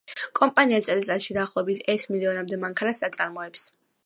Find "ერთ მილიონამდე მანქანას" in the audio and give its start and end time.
1.95-3.05